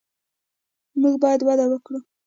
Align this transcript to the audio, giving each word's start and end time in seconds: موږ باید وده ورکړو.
موږ 1.01 1.15
باید 1.23 1.41
وده 1.47 1.65
ورکړو. 1.67 1.99